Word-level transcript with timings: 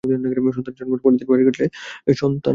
সন্তানের 0.03 0.77
জন্মের 0.79 1.01
পর 1.03 1.09
নাড়ি 1.11 1.43
কাটলে 1.47 1.65
সন্তান 2.13 2.35
বাঁচে। 2.35 2.49